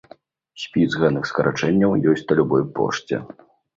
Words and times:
Спіс 0.61 0.95
гэтых 1.03 1.29
скарачэнняў 1.31 1.93
ёсць 2.15 2.25
на 2.33 2.41
любой 2.41 2.67
пошце. 2.81 3.15